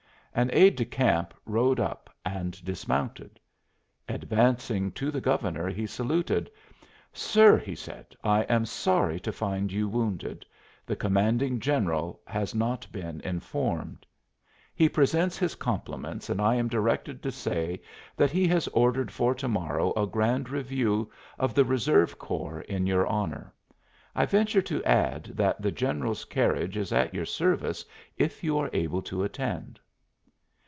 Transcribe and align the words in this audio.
An 0.33 0.49
aide 0.53 0.77
de 0.77 0.85
camp 0.85 1.33
rode 1.45 1.81
up 1.81 2.09
and 2.23 2.63
dismounted. 2.63 3.37
Advancing 4.07 4.93
to 4.93 5.11
the 5.11 5.19
Governor 5.19 5.67
he 5.67 5.85
saluted. 5.85 6.49
"Sir," 7.11 7.57
he 7.57 7.75
said, 7.75 8.15
"I 8.23 8.43
am 8.43 8.65
sorry 8.65 9.19
to 9.19 9.33
find 9.33 9.73
you 9.73 9.89
wounded 9.89 10.45
the 10.85 10.95
Commanding 10.95 11.59
General 11.59 12.21
has 12.25 12.55
not 12.55 12.89
been 12.93 13.19
informed. 13.25 14.05
He 14.73 14.87
presents 14.87 15.37
his 15.37 15.55
compliments 15.55 16.29
and 16.29 16.39
I 16.39 16.55
am 16.55 16.69
directed 16.69 17.21
to 17.23 17.31
say 17.33 17.81
that 18.15 18.31
he 18.31 18.47
has 18.47 18.69
ordered 18.69 19.11
for 19.11 19.35
to 19.35 19.49
morrow 19.49 19.91
a 19.97 20.07
grand 20.07 20.49
review 20.49 21.11
of 21.37 21.53
the 21.53 21.65
reserve 21.65 22.17
corps 22.17 22.61
in 22.61 22.87
your 22.87 23.05
honor. 23.05 23.53
I 24.15 24.25
venture 24.25 24.61
to 24.61 24.81
add 24.85 25.25
that 25.33 25.61
the 25.61 25.71
General's 25.73 26.23
carriage 26.23 26.77
is 26.77 26.93
at 26.93 27.13
your 27.13 27.25
service 27.25 27.83
if 28.15 28.45
you 28.45 28.57
are 28.59 28.69
able 28.71 29.01
to 29.01 29.25
attend." 29.25 29.77